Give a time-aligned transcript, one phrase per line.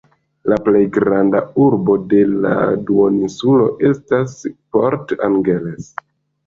[0.51, 2.55] La plej granda urbo de la
[2.89, 4.35] duoninsulo estas
[4.77, 5.97] Port Angeles.